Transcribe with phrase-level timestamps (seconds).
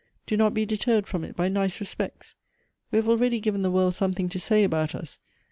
[0.25, 2.33] Do not be de terred from it by nice respects.
[2.89, 5.19] We have already given the world something to say about us.